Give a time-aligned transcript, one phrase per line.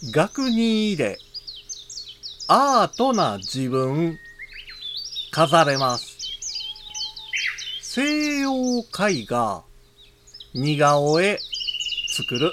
[0.00, 1.18] 額に入れ、
[2.46, 4.16] アートな自分、
[5.32, 6.16] 飾れます。
[7.82, 9.64] 西洋絵画、
[10.54, 11.40] 似顔絵、
[12.16, 12.52] 作る。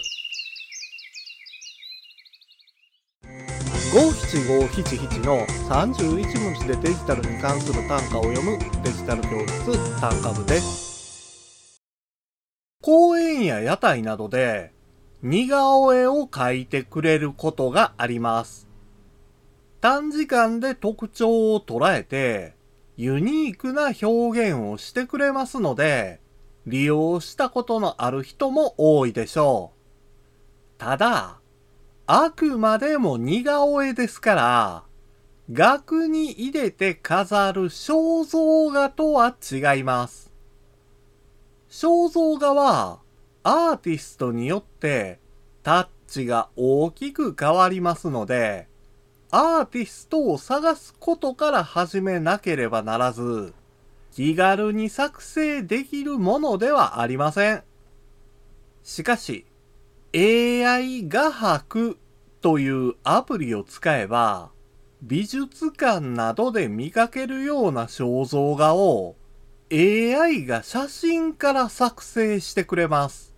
[3.94, 11.80] 五七五七七の31文字でデジタルに関する単価を読むデジタル教室単価部です。
[12.82, 14.75] 公園や屋台などで
[15.28, 18.68] 似顔絵を描いてくれることがあります。
[19.82, 22.54] 短時間で特徴を捉えて
[22.96, 26.20] ユニークな表現をしてくれますので
[26.68, 30.80] 利用したことのある人も多いでしょう。
[30.80, 31.40] ただ、
[32.06, 34.84] あくまでも似顔絵ですから、
[35.52, 40.32] 額に入れて飾る肖像画とは違います。
[41.68, 43.00] 肖像画は
[43.48, 45.20] アーティストによって
[45.62, 48.68] タッチが大きく変わりますので、
[49.30, 53.54] アーティストを探すことから始めなければならず、
[54.12, 57.64] 気軽に作成できるものではありません。
[58.82, 59.46] しかし、
[60.16, 62.00] AI 画伯
[62.42, 64.50] というアプリを使えば、
[65.04, 69.16] 美術館などで見かけるような肖像画を
[69.72, 73.35] AI が写真から作成してくれます。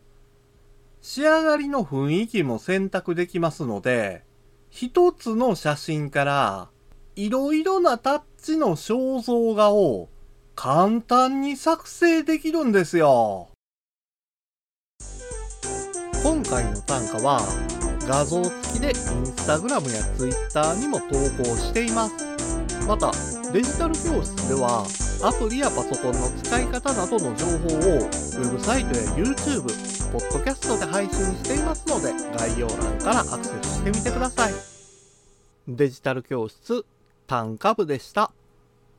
[1.09, 4.25] 仕上がりの雰囲気も選択できますので、
[4.69, 6.69] 一つの写真から
[7.15, 10.09] いろいろなタッチの肖像画を
[10.53, 13.47] 簡単に作成できるんですよ。
[16.23, 17.39] 今回の単価は
[18.01, 18.95] 画像付きでイン
[19.27, 21.05] スタグラムやツイッターにも投
[21.41, 22.15] 稿しています。
[22.85, 23.13] また、
[23.53, 24.85] デジタル教室では
[25.23, 29.63] アプリやパソコンの使い方などの情報をウェブサイトや YouTube、
[30.11, 34.53] ポッドキャストで配信していますので概要欄からアクセスしてみてください。
[35.67, 36.85] デジタル教室
[37.25, 38.31] 単価部でした。